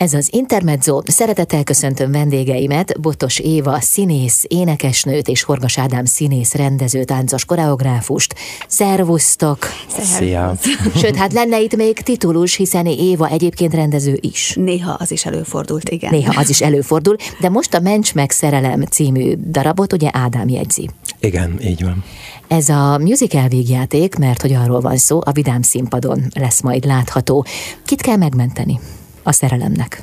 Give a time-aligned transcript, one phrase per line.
[0.00, 1.00] Ez az Intermezzo.
[1.06, 8.34] Szeretettel köszöntöm vendégeimet, Botos Éva, színész, énekesnőt és Horgas Ádám színész, rendező, táncos, koreográfust.
[8.68, 9.58] Szervusztok!
[9.98, 10.54] Szia!
[10.96, 14.54] Sőt, hát lenne itt még titulus, hiszen Éva egyébként rendező is.
[14.56, 16.10] Néha az is előfordult, igen.
[16.10, 20.90] Néha az is előfordul, de most a Mencs meg szerelem című darabot ugye Ádám jegyzi.
[21.20, 22.04] Igen, így van.
[22.48, 27.44] Ez a musical végjáték, mert hogy arról van szó, a Vidám színpadon lesz majd látható.
[27.84, 28.78] Kit kell megmenteni?
[29.22, 30.02] A szerelemnek?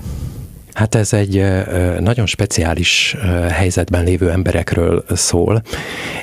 [0.74, 1.46] Hát ez egy
[2.00, 3.16] nagyon speciális
[3.50, 5.62] helyzetben lévő emberekről szól.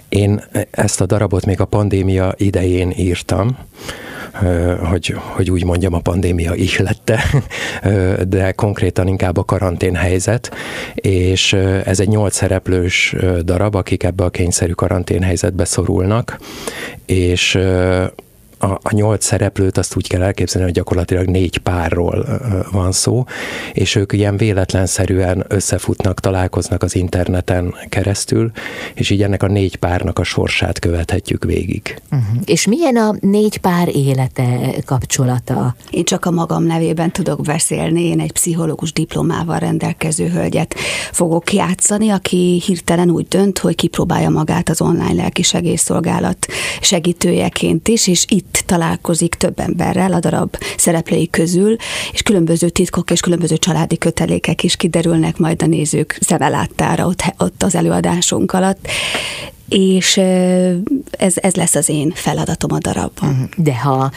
[0.09, 3.59] Én ezt a darabot még a pandémia idején írtam,
[4.91, 7.25] hogy, hogy úgy mondjam, a pandémia ihlette,
[8.29, 10.55] de konkrétan inkább a karantén helyzet,
[10.95, 11.53] és
[11.85, 16.39] ez egy nyolc szereplős darab, akik ebbe a kényszerű karantén helyzetbe szorulnak,
[17.07, 17.59] és
[18.65, 22.27] a, a nyolc szereplőt azt úgy kell elképzelni, hogy gyakorlatilag négy párról
[22.73, 23.25] van szó,
[23.73, 28.51] és ők ilyen véletlenszerűen összefutnak, találkoznak az interneten keresztül,
[28.95, 32.01] és így ennek a négy párnak a sorsát követhetjük végig.
[32.11, 32.41] Uh-huh.
[32.45, 35.77] És milyen a négy pár élete, kapcsolata?
[35.91, 40.75] Én csak a magam nevében tudok beszélni, én egy pszichológus diplomával rendelkező hölgyet
[41.13, 46.47] fogok játszani, aki hirtelen úgy dönt, hogy kipróbálja magát az online lelkisegélyszolgálat
[46.81, 51.77] segítőjeként is, és itt találkozik több emberrel a darab szereplői közül,
[52.13, 57.63] és különböző titkok és különböző családi kötelékek is kiderülnek majd a nézők szemeláttára ott, ott
[57.63, 58.89] az előadásunk alatt
[59.69, 60.17] és
[61.11, 63.49] ez, ez lesz az én feladatom a darabban.
[63.57, 64.11] De ha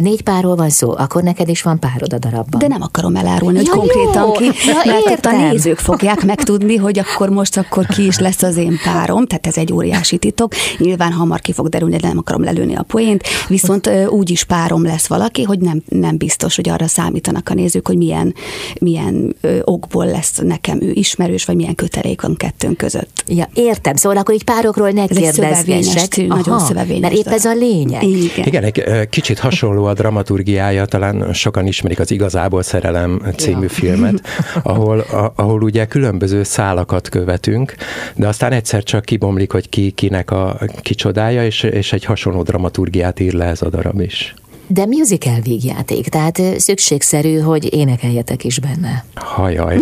[0.00, 2.58] négy párról van szó, akkor neked is van párod a darabban.
[2.58, 4.32] De nem akarom elárulni, ja, hogy konkrétan jó.
[4.32, 5.34] ki, ja, mert értem.
[5.34, 9.26] ott a nézők fogják megtudni, hogy akkor most akkor ki is lesz az én párom,
[9.26, 10.52] tehát ez egy óriási titok.
[10.78, 14.84] Nyilván hamar ki fog derülni, de nem akarom lelőni a poént, viszont úgy is párom
[14.84, 18.34] lesz valaki, hogy nem, nem biztos, hogy arra számítanak a nézők, hogy milyen,
[18.80, 23.24] milyen okból lesz nekem ő ismerős, vagy milyen kötelék van kettőnk között.
[23.26, 26.26] Ja, értem, szóval akkor így párokról ne kérdezgessek.
[26.26, 27.00] Nagyon szövevényes.
[27.00, 28.02] Mert épp ez a lényeg.
[28.02, 28.46] Igen.
[28.46, 33.68] Igen, egy kicsit hasonló a dramaturgiája, talán sokan ismerik az Igazából szerelem című ja.
[33.68, 34.22] filmet,
[34.62, 37.74] ahol, a, ahol ugye különböző szálakat követünk,
[38.14, 43.20] de aztán egyszer csak kibomlik, hogy ki kinek a kicsodája, és, és egy hasonló dramaturgiát
[43.20, 44.34] ír le ez a darab is.
[44.70, 49.04] De musical végjáték, tehát szükségszerű, hogy énekeljetek is benne.
[49.14, 49.78] Hajaj,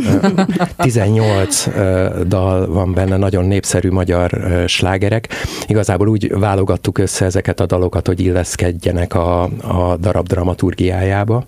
[0.77, 1.69] 18
[2.27, 4.31] dal van benne, nagyon népszerű magyar
[4.67, 5.29] slágerek.
[5.67, 11.45] Igazából úgy válogattuk össze ezeket a dalokat, hogy illeszkedjenek a, a darab dramaturgiájába,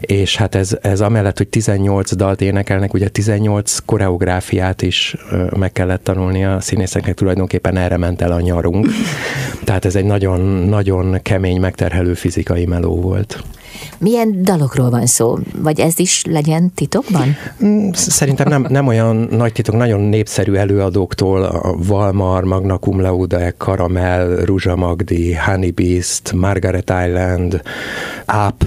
[0.00, 5.16] és hát ez, ez amellett, hogy 18 dalt énekelnek, ugye 18 koreográfiát is
[5.56, 8.86] meg kellett tanulni a színészeknek, tulajdonképpen erre ment el a nyarunk.
[9.64, 13.42] Tehát ez egy nagyon-nagyon kemény, megterhelő fizikai meló volt.
[13.98, 15.38] Milyen dalokról van szó?
[15.56, 17.36] Vagy ez is legyen titokban?
[17.64, 23.54] Mm, szerintem nem, nem olyan nagy titok, nagyon népszerű előadóktól, a Valmar, Magna Cum Laude,
[23.56, 27.62] Caramel, Ruzsa Magdi, Honey Beast, Margaret Island,
[28.48, 28.64] Up,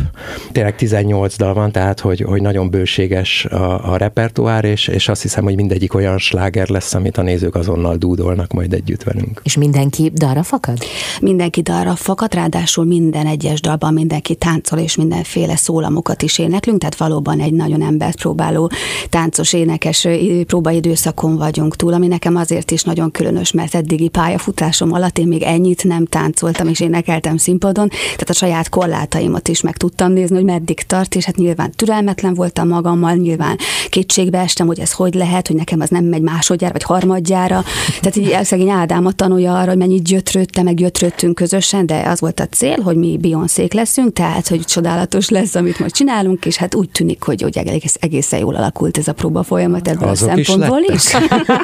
[0.51, 5.21] tényleg 18 dal van, tehát hogy, hogy nagyon bőséges a, a repertoár, és, és azt
[5.21, 9.41] hiszem, hogy mindegyik olyan sláger lesz, amit a nézők azonnal dúdolnak majd együtt velünk.
[9.43, 10.77] És mindenki dalra fakad?
[11.21, 16.97] Mindenki dalra fakad, ráadásul minden egyes dalban mindenki táncol, és mindenféle szólamokat is éneklünk, tehát
[16.97, 18.71] valóban egy nagyon embert próbáló
[19.09, 20.07] táncos énekes
[20.47, 25.41] próbaidőszakon vagyunk túl, ami nekem azért is nagyon különös, mert eddigi pályafutásom alatt én még
[25.41, 30.45] ennyit nem táncoltam, és énekeltem színpadon, tehát a saját korlátaimat is meg tudtam nézni, hogy
[30.45, 33.57] meddig tart, és hát nyilván türelmetlen voltam magammal, nyilván
[33.89, 37.63] kétségbe estem, hogy ez hogy lehet, hogy nekem az nem megy másodjára, vagy harmadjára.
[38.01, 42.39] Tehát így szegény Ádám tanulja arra, hogy mennyit gyötrődte, meg gyötrődtünk közösen, de az volt
[42.39, 44.63] a cél, hogy mi Beyoncé leszünk, tehát hogy
[44.95, 48.97] csodálatos lesz, amit most csinálunk, és hát úgy tűnik, hogy, hogy egész, egészen jól alakult
[48.97, 50.93] ez a próba folyamat ebből Azok a szempontból is.
[50.93, 51.11] is.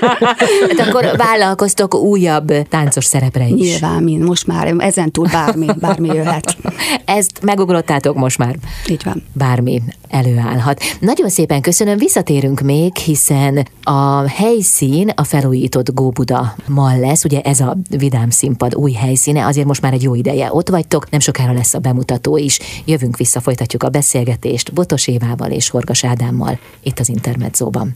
[0.77, 3.69] hát akkor vállalkoztok újabb táncos szerepre is.
[3.69, 6.57] Nyilván, mint most már ezentúl bármi, bármi jöhet.
[7.05, 8.55] Ezt megugrottátok most már.
[8.87, 9.23] Így van.
[9.33, 9.81] Bármi
[10.11, 10.81] előállhat.
[10.99, 17.59] Nagyon szépen köszönöm, visszatérünk még, hiszen a helyszín a felújított Góbuda mal lesz, ugye ez
[17.59, 21.53] a Vidám Színpad új helyszíne, azért most már egy jó ideje ott vagytok, nem sokára
[21.53, 22.59] lesz a bemutató is.
[22.85, 27.95] Jövünk vissza, folytatjuk a beszélgetést Botos Évával és Horgas Ádámmal itt az Intermedzóban.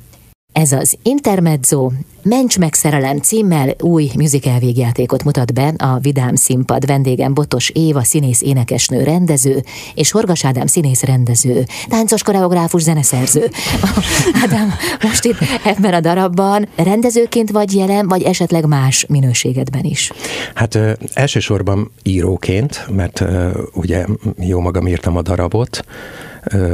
[0.56, 1.92] Ez az Intermezzo
[2.28, 8.04] Mencs meg szerelem címmel új musical végjátékot mutat be a Vidám Színpad vendégem Botos Éva,
[8.04, 9.63] színész énekesnő rendező,
[9.96, 13.50] és Horgas Ádám színész rendező, táncos koreográfus zeneszerző.
[14.44, 20.12] Ádám, most itt ebben a darabban rendezőként vagy jelen, vagy esetleg más minőségedben is?
[20.54, 24.06] Hát ö, elsősorban íróként, mert ö, ugye
[24.40, 25.86] jó magam írtam a darabot,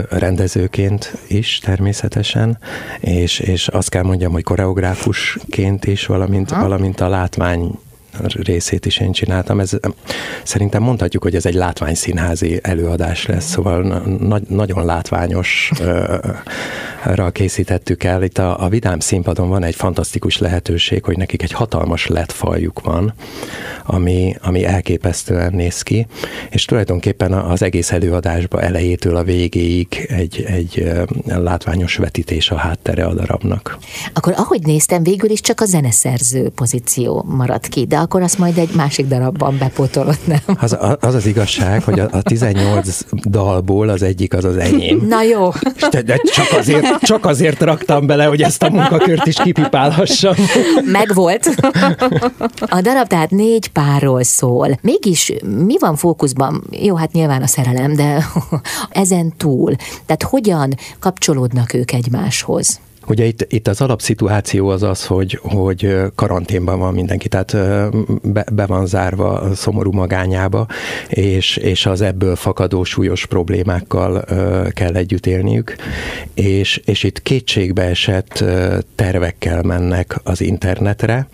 [0.10, 2.58] rendezőként is természetesen,
[3.00, 7.80] és, és azt kell mondjam, hogy koreográfusként is, valamint, valamint a látvány
[8.20, 9.60] részét is én csináltam.
[9.60, 9.72] Ez,
[10.44, 13.82] szerintem mondhatjuk, hogy ez egy látványszínházi előadás lesz, szóval
[14.20, 15.72] na- nagyon látványos
[17.04, 18.24] ra készítettük el.
[18.24, 22.82] Itt a, a Vidám színpadon van egy fantasztikus lehetőség, hogy nekik egy hatalmas led faljuk
[22.82, 23.14] van,
[23.86, 26.08] ami, ami elképesztően néz ki,
[26.50, 30.92] és tulajdonképpen az egész előadásba elejétől a végéig egy, egy
[31.26, 33.78] látványos vetítés a háttere a darabnak.
[34.14, 38.58] Akkor ahogy néztem, végül is csak a zeneszerző pozíció maradt ki, de akkor azt majd
[38.58, 40.58] egy másik darabban bepótolod, nem?
[40.60, 45.06] Az az, az igazság, hogy a, a 18 dalból az egyik az az enyém.
[45.08, 45.50] Na jó.
[45.92, 50.34] De, de csak, azért, csak azért raktam bele, hogy ezt a munkakört is kipipálhassam.
[50.86, 51.50] Megvolt.
[52.60, 54.80] A darab tehát négy párról szól.
[54.82, 55.34] Mégis
[55.66, 56.64] mi van fókuszban?
[56.70, 58.26] Jó, hát nyilván a szerelem, de
[58.90, 59.76] ezen túl.
[60.06, 62.80] Tehát hogyan kapcsolódnak ők egymáshoz?
[63.12, 67.56] Ugye itt, itt az alapszituáció az az, hogy, hogy karanténban van mindenki, tehát
[68.24, 70.68] be, be van zárva a szomorú magányába,
[71.10, 74.26] és, és az ebből fakadó súlyos problémákkal
[74.70, 75.76] kell együtt élniük,
[76.34, 78.44] és, és itt kétségbe esett
[78.96, 81.28] tervekkel mennek az internetre,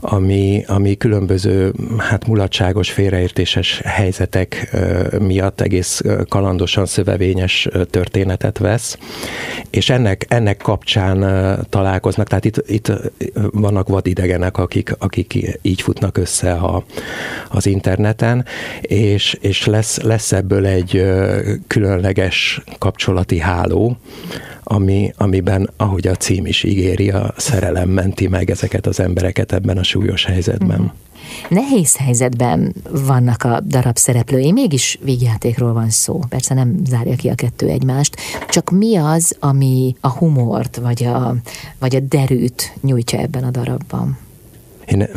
[0.00, 4.76] ami, ami különböző hát mulatságos, félreértéses helyzetek
[5.18, 8.98] miatt egész kalandosan szövevényes történetet vesz,
[9.70, 12.92] és ennek, ennek kapcsán gyakran találkoznak, tehát itt, itt
[13.50, 16.84] vannak vadidegenek, akik, akik így futnak össze a,
[17.48, 18.44] az interneten,
[18.80, 21.04] és, és lesz, lesz ebből egy
[21.66, 23.96] különleges kapcsolati háló,
[24.62, 29.78] ami, amiben, ahogy a cím is ígéri, a szerelem menti meg ezeket az embereket ebben
[29.78, 30.80] a súlyos helyzetben.
[30.80, 30.86] Mm.
[31.48, 36.20] Nehéz helyzetben vannak a darab szereplői, mégis vígjátékról van szó.
[36.28, 38.16] Persze nem zárja ki a kettő egymást,
[38.48, 41.34] csak mi az, ami a humort vagy a,
[41.78, 44.18] vagy a derűt nyújtja ebben a darabban?
[44.86, 45.08] Én,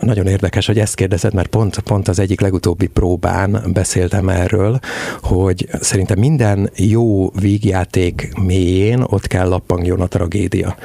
[0.00, 4.78] nagyon érdekes, hogy ezt kérdezed, mert pont, pont az egyik legutóbbi próbán beszéltem erről,
[5.22, 10.76] hogy szerintem minden jó vígjáték mélyén ott kell lappangjon a tragédia.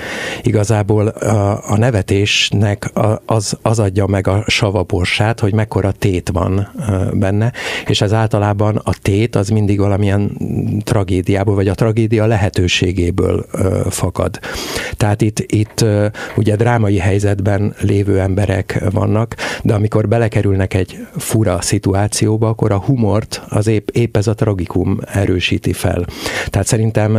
[0.42, 2.92] Igazából a, a nevetésnek
[3.26, 6.68] az, az adja meg a savaborsát, hogy mekkora tét van
[7.14, 7.52] benne,
[7.88, 10.38] és ez általában a tét az mindig valamilyen
[10.84, 13.46] tragédiából, vagy a tragédia lehetőségéből
[13.90, 14.40] fakad.
[14.94, 15.86] Tehát itt, itt
[16.36, 23.42] ugye drámai helyzetben lévő emberek vannak, de amikor belekerülnek egy fura szituációba, akkor a humort
[23.50, 26.06] az épp, épp ez a tragikum erősíti fel.
[26.50, 27.12] Tehát szerintem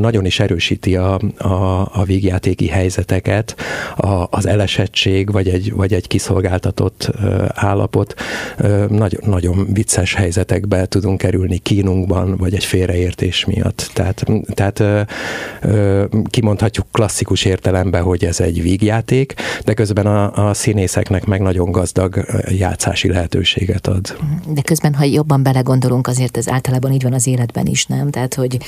[0.00, 3.56] nagyon is erősíti a, a, a vígjátéki helyzeteket,
[3.96, 7.10] a, az elesettség, vagy egy, vagy egy kiszolgáltatott
[7.54, 8.14] állapot.
[8.88, 13.90] Nagyon, nagyon vicces helyzetekbe tudunk kerülni kínunkban, vagy egy félreértés miatt.
[13.92, 14.24] Tehát,
[14.54, 15.08] tehát
[16.30, 21.70] kimondhatjuk klasszikus értelemben, hogy ez egy vígjáték, de közben közben a, a színészeknek meg nagyon
[21.70, 24.16] gazdag játszási lehetőséget ad.
[24.48, 28.10] De közben, ha jobban belegondolunk, azért ez általában így van az életben is, nem?
[28.10, 28.58] Tehát, hogy,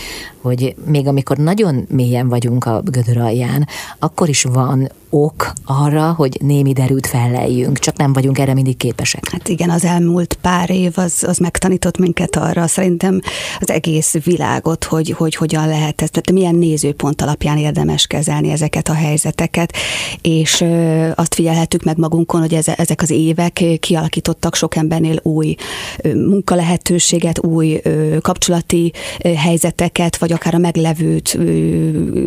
[0.40, 3.66] hogy még amikor nagyon mélyen vagyunk a gödör alján,
[3.98, 9.30] akkor is van ok arra, hogy némi derült felleljünk, csak nem vagyunk erre mindig képesek.
[9.30, 13.20] Hát igen, az elmúlt pár év az, az megtanított minket arra, szerintem
[13.60, 18.88] az egész világot, hogy, hogy hogyan lehet ezt, tehát milyen nézőpont alapján érdemes kezelni ezeket
[18.88, 19.72] a helyzeteket,
[20.22, 20.64] és
[21.14, 25.54] azt figyelhetük meg magunkon, hogy ezek az évek kialakítottak sok embernél új
[26.14, 27.80] munkalehetőséget, új
[28.20, 28.92] kapcsolati
[29.36, 31.38] helyzeteket, vagy akár a meglevőt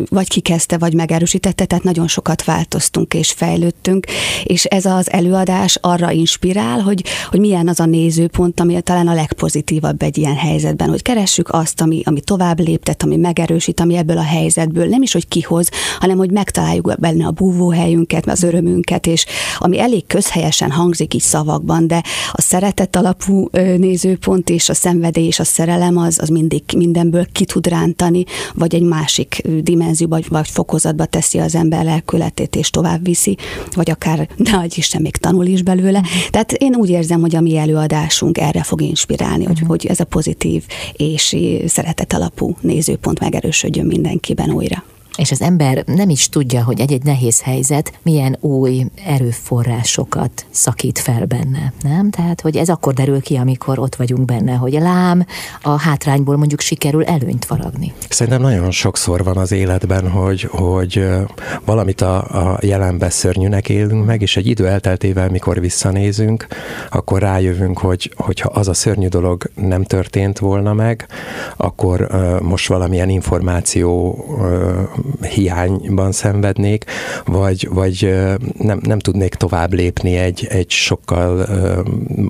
[0.08, 2.42] vagy kikezdte, vagy megerősítette, tehát nagyon sokat
[2.72, 4.06] változtunk és fejlődtünk,
[4.44, 9.14] és ez az előadás arra inspirál, hogy, hogy milyen az a nézőpont, ami talán a
[9.14, 14.18] legpozitívabb egy ilyen helyzetben, hogy keressük azt, ami, ami tovább léptet, ami megerősít, ami ebből
[14.18, 19.26] a helyzetből nem is, hogy kihoz, hanem hogy megtaláljuk benne a búvóhelyünket, az örömünket, és
[19.58, 22.02] ami elég közhelyesen hangzik így szavakban, de
[22.32, 27.44] a szeretet alapú nézőpont és a szenvedély és a szerelem az, az mindig mindenből ki
[27.44, 28.24] tud rántani,
[28.54, 33.36] vagy egy másik dimenzióba, vagy fokozatba teszi az ember lelkületét, és tovább viszi,
[33.74, 36.02] vagy akár, de hogy Isten még tanul is belőle.
[36.30, 40.04] Tehát én úgy érzem, hogy a mi előadásunk erre fog inspirálni, hogy, hogy ez a
[40.04, 44.84] pozitív és szeretet alapú nézőpont megerősödjön mindenkiben újra.
[45.16, 51.26] És az ember nem is tudja, hogy egy-egy nehéz helyzet milyen új erőforrásokat szakít fel
[51.26, 52.10] benne, nem?
[52.10, 55.26] Tehát, hogy ez akkor derül ki, amikor ott vagyunk benne, hogy lám
[55.62, 57.92] a hátrányból mondjuk sikerül előnyt faragni.
[58.08, 61.06] Szerintem nagyon sokszor van az életben, hogy, hogy
[61.64, 62.16] valamit a,
[62.52, 66.46] a jelenbe szörnyűnek élünk meg, és egy idő elteltével, mikor visszanézünk,
[66.90, 71.06] akkor rájövünk, hogy hogyha az a szörnyű dolog nem történt volna meg,
[71.56, 72.08] akkor
[72.42, 74.24] most valamilyen információ
[75.22, 76.84] hiányban szenvednék,
[77.24, 78.14] vagy, vagy
[78.58, 81.46] nem, nem tudnék tovább lépni egy, egy sokkal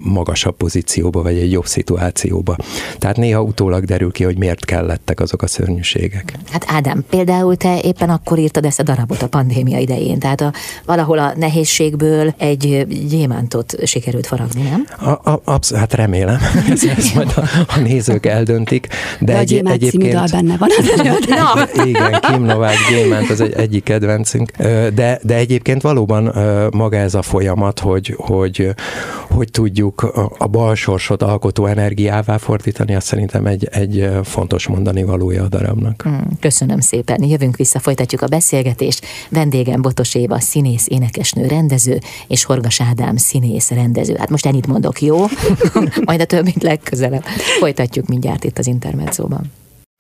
[0.02, 2.56] magasabb pozícióba, vagy egy jobb szituációba.
[2.98, 6.34] Tehát néha utólag derül ki, hogy miért kellettek azok a szörnyűségek.
[6.50, 10.52] Hát Ádám, például te éppen akkor írtad ezt a darabot a pandémia idején, tehát a,
[10.86, 14.86] valahol a nehézségből egy gyémántot sikerült faragni, nem?
[15.10, 16.38] A, a, absz- hát remélem,
[16.70, 18.86] ezt, ezt majd a, a nézők eldöntik.
[19.20, 20.30] De, de egy, a egyébként...
[20.30, 20.90] benne van az
[21.86, 24.50] Igen, Kim Novák Gyémánt az egy, egyik kedvencünk.
[24.94, 26.34] De, de egyébként valóban
[26.72, 28.74] maga ez a folyamat, hogy, hogy,
[29.30, 30.02] hogy tudjuk
[30.38, 36.02] a balsorsot alkotó energiává fordítani, azt szerintem egy, egy fontos mondani valója a darabnak.
[36.02, 37.24] Hmm, köszönöm szépen.
[37.24, 39.06] Jövünk vissza, folytatjuk a beszélgetést.
[39.28, 44.14] Vendégem Botos Éva, színész, énekesnő, rendező, és Horgas Ádám, színész, rendező.
[44.18, 45.24] Hát most ennyit mondok, jó?
[46.04, 47.24] Majd a többit legközelebb.
[47.58, 49.50] Folytatjuk mindjárt itt az Intermedzóban.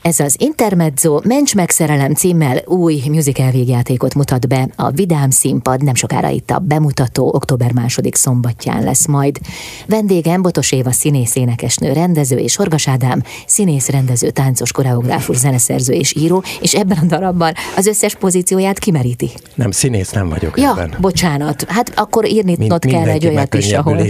[0.02, 4.68] Ez az Intermezzo Mencs meg szerelem címmel új musical végjátékot mutat be.
[4.76, 9.38] A Vidám színpad nem sokára itt a bemutató október második szombatján lesz majd.
[9.86, 16.14] Vendégem Botos Éva színész énekesnő, rendező és Horgas Ádám színész, rendező, táncos, koreográfus, zeneszerző és
[16.16, 19.30] író, és ebben a darabban az összes pozícióját kimeríti.
[19.54, 20.94] Nem, színész nem vagyok ja, ebben.
[21.00, 21.64] bocsánat.
[21.68, 23.96] Hát akkor írni Mind, kell egy olyat is, ahol...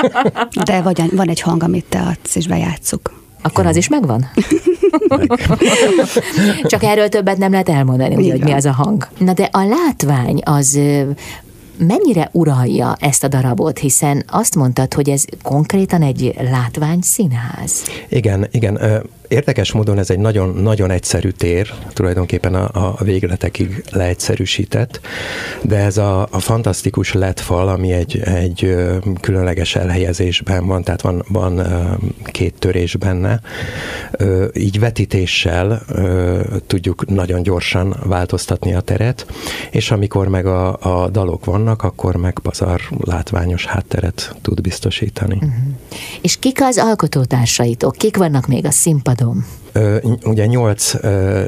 [0.64, 3.18] De vagy, van egy hang, amit te adsz, és bejátszuk.
[3.42, 4.30] Akkor az is megvan?
[6.62, 9.08] Csak erről többet nem lehet elmondani, ugye, hogy mi az a hang.
[9.18, 10.78] Na de a látvány az
[11.76, 17.82] mennyire uralja ezt a darabot, hiszen azt mondtad, hogy ez konkrétan egy látvány színház.
[18.08, 19.02] Igen, igen.
[19.30, 25.00] Érdekes módon ez egy nagyon-nagyon egyszerű tér, tulajdonképpen a, a végletekig leegyszerűsített,
[25.62, 28.76] de ez a, a fantasztikus fal, ami egy, egy
[29.20, 31.62] különleges elhelyezésben van, tehát van, van
[32.24, 33.40] két törés benne,
[34.54, 35.82] így vetítéssel
[36.66, 39.26] tudjuk nagyon gyorsan változtatni a teret,
[39.70, 45.34] és amikor meg a, a dalok vannak, akkor meg pazar látványos hátteret tud biztosítani.
[45.34, 45.52] Uh-huh.
[46.20, 47.96] És kik az alkotótársaitok?
[47.96, 49.44] Kik vannak még a színpadon?
[50.24, 50.94] Ugye nyolc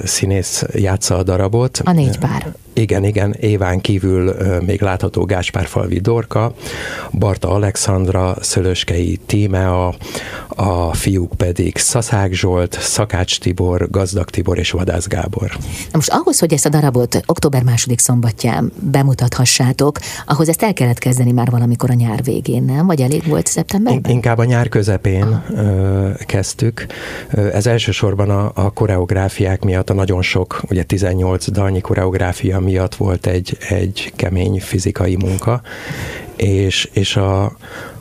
[0.05, 1.81] színész játsza a darabot.
[1.85, 2.53] A négy pár.
[2.75, 4.35] Igen, igen, Éván kívül
[4.67, 6.55] még látható Gáspárfalvi Dorka,
[7.11, 9.95] Barta Alexandra, Szölöskei Tímea,
[10.49, 15.51] a fiúk pedig Szaszák Zsolt, Szakács Tibor, Gazdag Tibor és Vadász Gábor.
[15.59, 20.99] Na most ahhoz, hogy ezt a darabot október második szombatján bemutathassátok, ahhoz ezt el kellett
[20.99, 22.87] kezdeni már valamikor a nyár végén, nem?
[22.87, 24.13] Vagy elég volt szeptemberben?
[24.13, 26.15] Inkább a nyár közepén ah.
[26.27, 26.87] kezdtük.
[27.53, 33.27] Ez elsősorban a, a koreográfiák miatt, a nagyon sok, ugye 18 dalnyi koreográfia miatt volt
[33.27, 35.63] egy, egy kemény fizikai munka,
[36.37, 37.53] és, és a,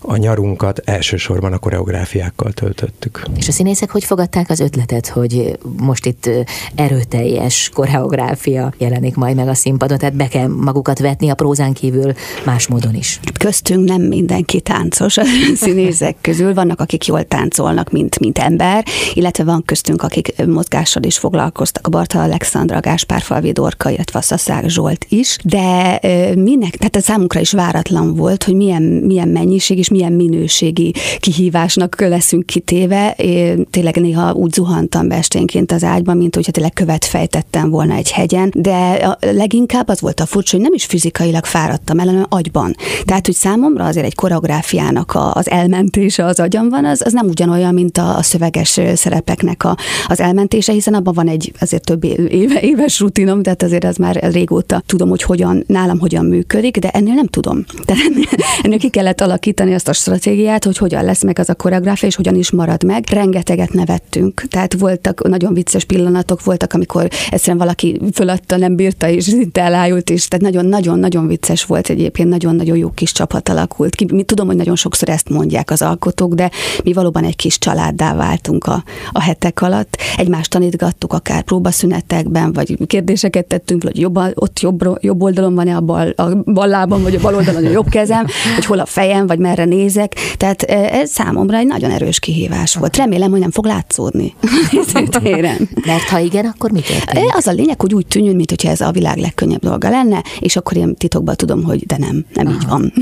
[0.01, 3.23] a nyarunkat elsősorban a koreográfiákkal töltöttük.
[3.37, 6.29] És a színészek hogy fogadták az ötletet, hogy most itt
[6.75, 12.13] erőteljes koreográfia jelenik majd meg a színpadon, tehát be kell magukat vetni a prózán kívül
[12.45, 13.19] más módon is?
[13.39, 15.23] Köztünk nem mindenki táncos a
[15.55, 21.17] színészek közül, vannak akik jól táncolnak, mint, mint ember, illetve van köztünk, akik mozgással is
[21.17, 25.99] foglalkoztak, a Barta Alexandra, Gáspár Falvi Dorka, illetve a Szaszák Zsolt is, de
[26.35, 32.01] minek, tehát a számunkra is váratlan volt, hogy milyen, milyen mennyiség és milyen minőségi kihívásnak
[32.01, 33.11] leszünk kitéve.
[33.17, 37.93] Én tényleg néha úgy zuhantam be esténként az ágyban, mint hogyha tényleg követ fejtettem volna
[37.93, 42.05] egy hegyen, de a leginkább az volt a furcsa, hogy nem is fizikailag fáradtam el,
[42.05, 42.75] hanem agyban.
[43.05, 47.73] Tehát, hogy számomra azért egy koreográfiának a, az elmentése az agyamban, az, az nem ugyanolyan,
[47.73, 52.59] mint a, a szöveges szerepeknek a, az elmentése, hiszen abban van egy azért több éve,
[52.61, 57.13] éves rutinom, tehát azért az már régóta tudom, hogy hogyan, nálam hogyan működik, de ennél
[57.13, 57.65] nem tudom.
[57.85, 58.25] Tehát ennél,
[58.61, 62.15] ennél ki kellett alakítani azt a stratégiát, hogy hogyan lesz meg az a koreográfia, és
[62.15, 63.03] hogyan is marad meg.
[63.09, 64.43] Rengeteget nevettünk.
[64.49, 70.09] Tehát voltak nagyon vicces pillanatok, voltak, amikor egyszerűen valaki föladta, nem bírta, és szinte elájult,
[70.09, 74.05] és tehát nagyon-nagyon-nagyon vicces volt egyébként, nagyon-nagyon jó kis csapat alakult ki.
[74.13, 76.51] Mi tudom, hogy nagyon sokszor ezt mondják az alkotók, de
[76.83, 79.97] mi valóban egy kis családdá váltunk a, a hetek alatt.
[80.17, 85.81] Egymást tanítgattuk akár próbaszünetekben, vagy kérdéseket tettünk, hogy jobb, ott jobb, jobb oldalon van-e a
[85.81, 89.27] bal, a bal lábam, vagy a bal oldalon a jobb kezem, hogy hol a fejem,
[89.27, 92.97] vagy merre nézek, tehát ez számomra egy nagyon erős kihívás volt.
[92.97, 94.33] Remélem, hogy nem fog látszódni
[95.23, 95.69] téren.
[95.85, 97.35] Mert ha igen, akkor mit történik?
[97.35, 100.77] Az a lényeg, hogy úgy tűnjön, mintha ez a világ legkönnyebb dolga lenne, és akkor
[100.77, 102.55] én titokban tudom, hogy de nem, nem Aha.
[102.55, 102.93] így van.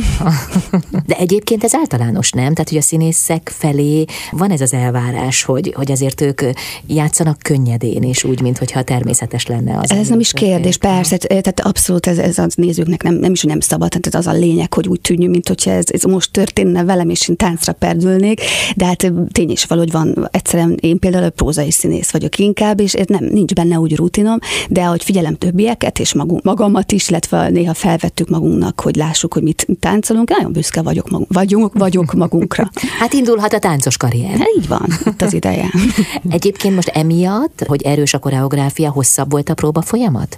[1.06, 2.54] De egyébként ez általános, nem?
[2.54, 6.42] Tehát, hogy a színészek felé van ez az elvárás, hogy, hogy azért ők
[6.88, 9.92] játszanak könnyedén, és úgy, mintha természetes lenne az.
[9.92, 13.50] Ez nem is kérdés, persze, tehát abszolút ez, ez a nézőknek nem, nem is, hogy
[13.50, 16.84] nem szabad, tehát az a lényeg, hogy úgy tűnjön, mint hogyha ez, ez most történne
[16.84, 18.42] velem, és én táncra perdülnék,
[18.76, 23.24] de hát tény is valahogy van, egyszerűen én például prózai színész vagyok inkább, és nem,
[23.24, 24.38] nincs benne úgy rutinom,
[24.70, 29.44] de ahogy figyelem többieket, és magunk, magamat is, illetve néha felvettük magunknak, hogy lássuk, hogy
[29.44, 32.70] mit táncolunk, nagyon büszke vagyok, magunk, vagyunk, vagyok magunkra.
[33.00, 34.38] Hát indulhat a táncos karrier.
[34.38, 35.72] Hát így van, itt az ideje.
[36.30, 40.38] Egyébként most emiatt, hogy erős a koreográfia, hosszabb volt a próba folyamat?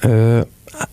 [0.00, 0.40] Ö,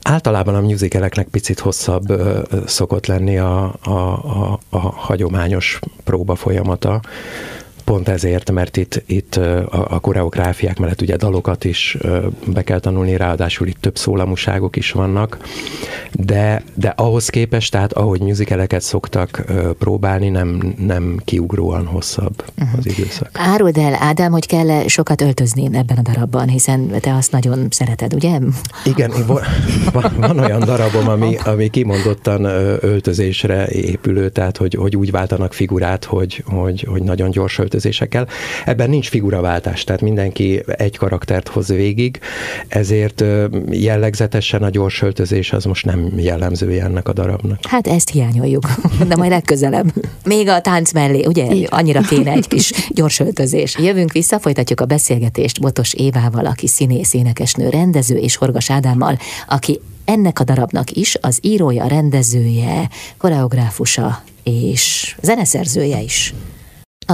[0.02, 7.02] általában a musicaleknek picit hosszabb ö, szokott lenni a, a, a, a hagyományos próba folyamata
[7.84, 11.98] pont ezért, mert itt, itt a, a koreográfiák mellett ugye dalokat is
[12.46, 15.38] be kell tanulni, ráadásul itt több szólamuságok is vannak,
[16.12, 19.44] de, de ahhoz képest, tehát ahogy musicaleket szoktak
[19.80, 22.78] próbálni, nem, nem kiugróan hosszabb uh-huh.
[22.78, 23.30] az időszak.
[23.34, 27.68] Áruld el, Ádám, hogy kell -e sokat öltözni ebben a darabban, hiszen te azt nagyon
[27.70, 28.40] szereted, ugye?
[28.86, 29.42] Igen, van,
[30.18, 32.44] van olyan darabom, ami, ami kimondottan
[32.82, 38.28] öltözésre épülő, tehát hogy, hogy úgy váltanak figurát, hogy, hogy, hogy nagyon gyors öltözés költözésekkel.
[38.66, 42.20] Ebben nincs figuraváltás, tehát mindenki egy karaktert hoz végig,
[42.68, 43.24] ezért
[43.70, 47.60] jellegzetesen a gyors öltözés az most nem jellemzője ennek a darabnak.
[47.62, 48.68] Hát ezt hiányoljuk,
[49.08, 49.94] de majd legközelebb.
[50.26, 53.78] Még a tánc mellé, ugye annyira kéne egy kis gyors öltözés.
[53.78, 59.80] Jövünk vissza, folytatjuk a beszélgetést Botos Évával, aki színész, énekesnő, rendező, és Horgas Ádámmal, aki
[60.06, 66.34] ennek a darabnak is az írója, rendezője, koreográfusa és zeneszerzője is.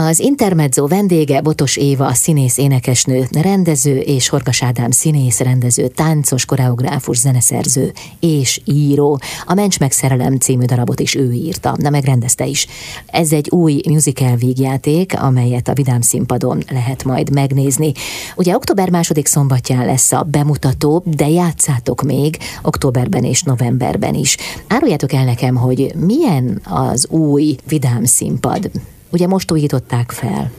[0.05, 7.17] Az Intermezzo vendége Botos Éva, színész énekesnő, rendező és Horgas Ádám színész, rendező, táncos, koreográfus,
[7.17, 9.19] zeneszerző és író.
[9.45, 12.67] A Mencs meg szerelem című darabot is ő írta, de megrendezte is.
[13.05, 17.91] Ez egy új musical vígjáték, amelyet a Vidám színpadon lehet majd megnézni.
[18.35, 24.37] Ugye október második szombatján lesz a bemutató, de játszátok még októberben és novemberben is.
[24.67, 28.69] Áruljátok el nekem, hogy milyen az új Vidám színpad?
[29.09, 30.51] Ugye most újították fel.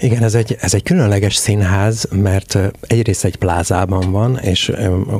[0.00, 4.72] Igen, ez egy, ez egy különleges színház, mert egyrészt egy plázában van, és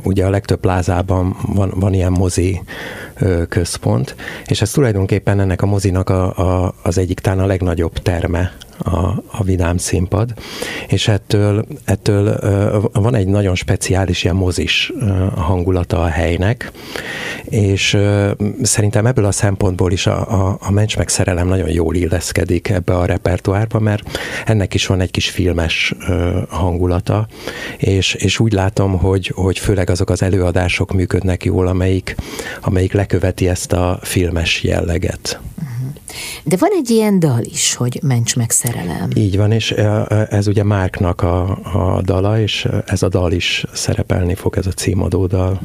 [0.02, 2.61] ugye a legtöbb plázában van, van ilyen mozi
[3.48, 4.14] központ,
[4.46, 8.97] és ez tulajdonképpen ennek a mozinak a, a, az egyik talán a legnagyobb terme a,
[9.31, 10.35] a vidám színpad,
[10.88, 12.38] és ettől, ettől
[12.93, 14.93] van egy nagyon speciális ilyen mozis
[15.35, 16.73] hangulata a helynek,
[17.45, 17.99] és
[18.62, 22.97] szerintem ebből a szempontból is a, a, a mencs meg szerelem nagyon jól illeszkedik ebbe
[22.97, 25.95] a repertoárba, mert ennek is van egy kis filmes
[26.49, 27.27] hangulata,
[27.77, 32.17] és, és úgy látom, hogy, hogy főleg azok az előadások működnek jól, amelyik,
[32.61, 35.41] amelyik leköveti ezt a filmes jelleget.
[36.44, 39.09] De van egy ilyen dal is, hogy ments meg szerelem.
[39.14, 39.71] Így van, és
[40.29, 44.73] ez ugye Márknak a, a dala, és ez a dal is szerepelni fog, ez a
[44.73, 45.61] címadó dal.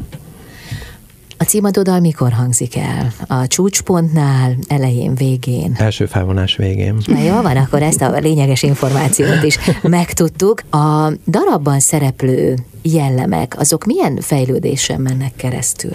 [1.38, 3.13] A címadódal mikor hangzik el?
[3.27, 5.75] A csúcspontnál, elején, végén?
[5.77, 6.97] Első felvonás végén.
[7.06, 10.62] Na jó van, akkor ezt a lényeges információt is megtudtuk.
[10.71, 15.93] A darabban szereplő jellemek, azok milyen fejlődésen mennek keresztül?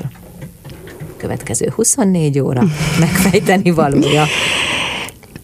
[1.18, 2.62] Következő 24 óra
[3.00, 4.24] megfejteni valója.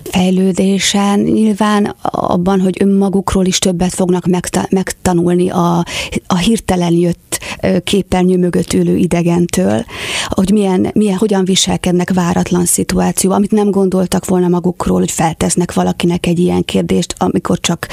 [0.03, 4.25] Fejlődésen, nyilván abban, hogy önmagukról is többet fognak
[4.71, 5.85] megtanulni a,
[6.27, 7.39] a hirtelen jött
[7.85, 9.85] képernyő mögött ülő idegentől,
[10.29, 16.27] hogy milyen, milyen, hogyan viselkednek váratlan szituáció, amit nem gondoltak volna magukról, hogy feltesznek valakinek
[16.27, 17.87] egy ilyen kérdést, amikor csak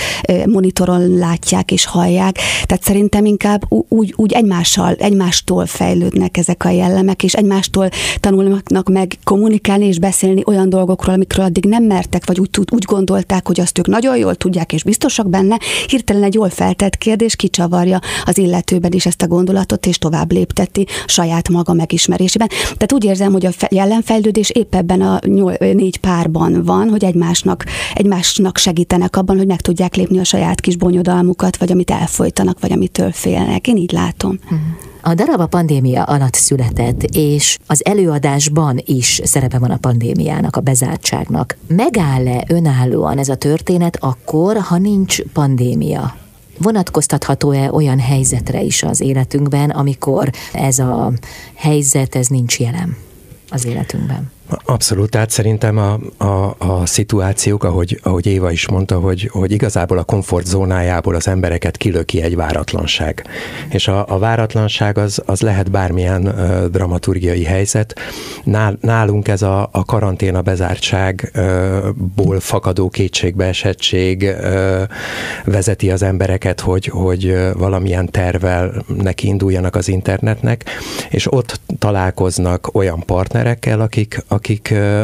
[0.46, 2.40] monitoron látják és hallják.
[2.66, 7.90] Tehát szerintem inkább úgy, úgy egymással, egymástól fejlődnek ezek a jellemek, és egymástól
[8.20, 13.48] tanulnak meg kommunikálni és beszélni olyan dolgokról, amikről addig nem mertek, vagy úgy, úgy gondolták,
[13.48, 18.00] hogy azt ők nagyon jól tudják és biztosak benne, hirtelen egy jól feltett kérdés kicsavarja
[18.26, 21.74] az illetőben is ezt a gondolatot, és tovább lépteti saját maga
[22.22, 22.76] megismerésében.
[22.78, 25.20] Tehát úgy érzem, hogy a jelenfejlődés épp ebben a
[25.60, 30.76] négy párban van, hogy egymásnak, egymásnak segítenek abban, hogy meg tudják lépni a saját kis
[30.76, 33.68] bonyodalmukat, vagy amit elfolytanak, vagy amitől félnek.
[33.68, 34.40] Én így látom.
[34.50, 34.60] Mhm.
[35.04, 40.62] A darab a pandémia alatt született, és az előadásban is szerepe van a pandémiának, a
[40.62, 41.58] bezártságnak.
[41.68, 46.21] Megáll-e önállóan ez a történet akkor, ha nincs pandémia?
[46.62, 51.12] Vonatkoztatható-e olyan helyzetre is az életünkben, amikor ez a
[51.56, 52.98] helyzet, ez nincs jelen
[53.50, 54.32] az életünkben?
[54.66, 59.98] Abszolút, tehát szerintem a, a, a szituációk, ahogy, ahogy Éva is mondta, hogy, hogy igazából
[59.98, 63.26] a komfortzónájából az embereket kilöki egy váratlanság.
[63.70, 68.00] És a, a váratlanság az, az lehet bármilyen uh, dramaturgiai helyzet.
[68.44, 74.82] Nál, nálunk ez a, a karantén, a bezártságból fakadó kétségbeesettség uh,
[75.46, 80.64] vezeti az embereket, hogy, hogy valamilyen tervel neki induljanak az internetnek,
[81.10, 84.41] és ott találkoznak olyan partnerekkel, akik, akik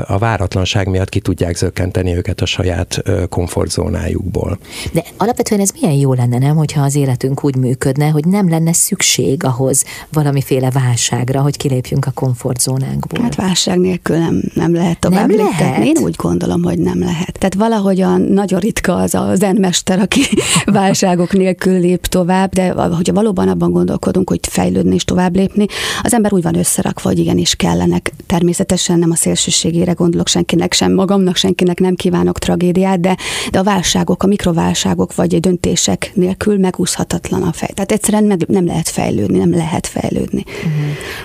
[0.05, 4.59] a váratlanság miatt ki tudják zökkenteni őket a saját komfortzónájukból.
[4.93, 8.73] De alapvetően ez milyen jó lenne, nem, hogyha az életünk úgy működne, hogy nem lenne
[8.73, 13.23] szükség ahhoz valamiféle válságra, hogy kilépjünk a komfortzónánkból.
[13.23, 15.85] Hát válság nélkül nem, nem lehet tovább nem lehet.
[15.85, 17.37] Én úgy gondolom, hogy nem lehet.
[17.39, 20.21] Tehát valahogyan nagyon ritka az a zenmester, aki
[20.65, 25.65] válságok nélkül lép tovább, de hogyha valóban abban gondolkodunk, hogy fejlődni és tovább lépni,
[26.01, 28.13] az ember úgy van összerakva, hogy igenis kellenek.
[28.25, 33.17] Természetesen nem a szélsőségére gondolok senkinek, sem magamnak, senkinek nem kívánok tragédiát, de,
[33.51, 37.69] de a válságok, a mikroválságok vagy döntések nélkül megúszhatatlan a fej.
[37.73, 40.43] Tehát egyszerűen meg nem lehet fejlődni, nem lehet fejlődni.
[40.47, 40.71] Uh-huh.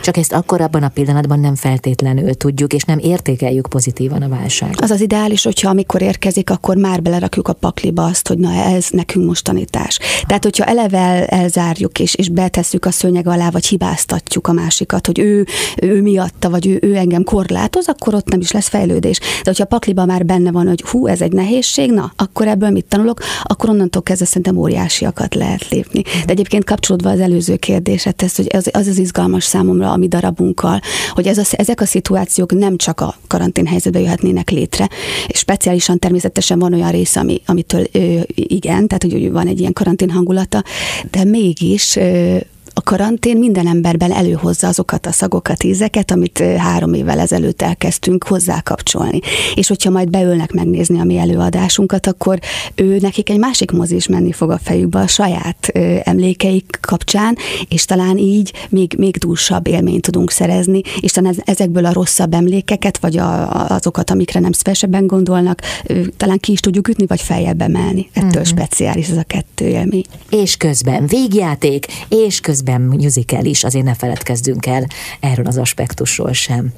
[0.03, 4.81] Csak ezt akkor abban a pillanatban nem feltétlenül tudjuk, és nem értékeljük pozitívan a válságot.
[4.81, 8.87] Az az ideális, hogyha amikor érkezik, akkor már belerakjuk a pakliba azt, hogy na ez
[8.91, 9.99] nekünk most tanítás.
[10.27, 15.19] Tehát, hogyha eleve elzárjuk és, és betesszük a szőnyeg alá, vagy hibáztatjuk a másikat, hogy
[15.19, 19.19] ő, ő miatta, vagy ő, ő engem korlátoz, akkor ott nem is lesz fejlődés.
[19.19, 22.71] De hogyha a pakliba már benne van, hogy hú, ez egy nehézség, na, akkor ebből
[22.71, 26.03] mit tanulok, akkor onnantól kezdve szerintem óriásiakat lehet lépni.
[26.03, 30.09] De egyébként kapcsolódva az előző kérdéset, ez, hogy az, az az izgalmas számomra a mi
[30.09, 34.89] darabunkkal, hogy ez a, ezek a szituációk nem csak a karantén helyzetben jöhetnének létre,
[35.27, 39.73] és speciálisan természetesen van olyan rész, ami, amitől ö, igen, tehát hogy van egy ilyen
[39.73, 40.63] karantén hangulata,
[41.11, 42.37] de mégis ö,
[42.75, 48.61] a karantén minden emberben előhozza azokat a szagokat, ízeket, amit három évvel ezelőtt elkezdtünk hozzá
[48.61, 49.21] kapcsolni.
[49.55, 52.39] És hogyha majd beülnek megnézni a mi előadásunkat, akkor
[52.75, 57.37] ő nekik egy másik mozi is menni fog a fejükbe a saját ö, emlékeik kapcsán,
[57.69, 62.99] és talán így még, még dúsabb élményt tudunk szerezni, és talán ezekből a rosszabb emlékeket,
[62.99, 67.61] vagy a, azokat, amikre nem szívesebben gondolnak, ö, talán ki is tudjuk ütni, vagy feljebb
[67.61, 68.09] emelni.
[68.13, 68.45] Ettől uh-huh.
[68.45, 70.05] speciális ez a kettő élmény.
[70.31, 74.87] És közben végjáték, és közben közben musical is, azért ne feledkezzünk el
[75.21, 76.73] erről az aspektusról sem.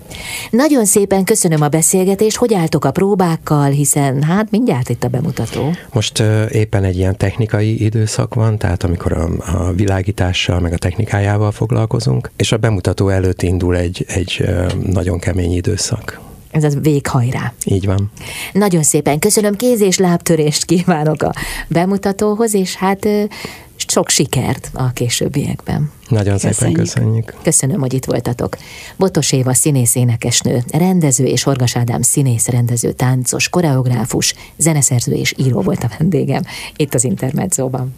[0.51, 5.73] Nagyon szépen köszönöm a beszélgetést, hogy álltok a próbákkal, hiszen hát mindjárt itt a bemutató.
[5.93, 10.79] Most uh, éppen egy ilyen technikai időszak van, tehát amikor a, a világítással, meg a
[10.79, 16.21] technikájával foglalkozunk, és a bemutató előtt indul egy, egy uh, nagyon kemény időszak.
[16.51, 17.53] Ez az véghajrá.
[17.65, 18.11] Így van.
[18.53, 21.33] Nagyon szépen köszönöm, kéz és lábtörést kívánok a
[21.69, 23.09] bemutatóhoz, és hát
[23.77, 25.91] sok sikert a későbbiekben.
[26.09, 26.57] Nagyon köszönjük.
[26.57, 27.35] szépen köszönjük.
[27.43, 28.57] Köszönöm, hogy itt voltatok.
[28.97, 35.61] Botos Éva színész énekesnő, rendező és Horgas Ádám színész, rendező, táncos, koreográfus, zeneszerző és író
[35.61, 36.43] volt a vendégem
[36.77, 37.95] itt az Intermedzóban.